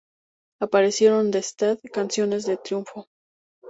Aparecieron 0.63 1.27
en 1.31 1.35
Stead 1.43 1.77
"Canciones 1.93 2.47
de 2.47 2.57
Triunfo". 2.57 3.05